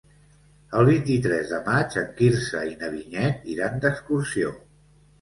[0.79, 4.61] El vint-i-tres de maig en Quirze i na Vinyet iran d'excursió.